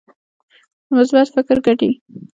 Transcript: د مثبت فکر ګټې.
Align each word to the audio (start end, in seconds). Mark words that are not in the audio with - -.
د 0.87 0.89
مثبت 0.97 1.27
فکر 1.35 1.57
ګټې. 1.65 1.89